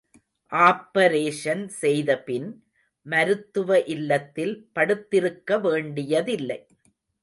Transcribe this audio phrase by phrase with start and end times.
[0.51, 2.49] Operation செய்தபின்
[3.05, 6.59] மருத்துவ இல்லத்தில் படுத்திருக்க வேண்டியதில்லை.